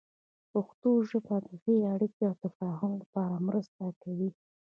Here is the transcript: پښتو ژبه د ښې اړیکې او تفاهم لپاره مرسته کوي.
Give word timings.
پښتو 0.51 0.89
ژبه 1.09 1.35
د 1.47 1.49
ښې 1.61 1.75
اړیکې 1.93 2.23
او 2.29 2.35
تفاهم 2.45 2.91
لپاره 3.01 3.43
مرسته 3.47 3.83
کوي. 4.01 4.29